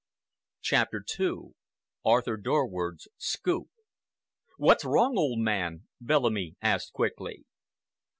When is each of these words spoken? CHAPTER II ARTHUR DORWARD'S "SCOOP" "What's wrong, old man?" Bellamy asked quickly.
CHAPTER 0.63 1.05
II 1.19 1.49
ARTHUR 2.03 2.37
DORWARD'S 2.37 3.07
"SCOOP" 3.19 3.69
"What's 4.57 4.83
wrong, 4.83 5.15
old 5.15 5.37
man?" 5.41 5.89
Bellamy 6.01 6.55
asked 6.59 6.91
quickly. 6.93 7.45